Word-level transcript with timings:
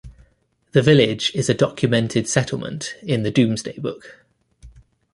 The 0.71 0.81
village 0.81 1.31
is 1.35 1.47
a 1.47 1.53
documented 1.53 2.27
settlement 2.27 2.95
in 3.03 3.21
the 3.21 3.29
"Domesday 3.29 3.77
Book". 3.77 4.25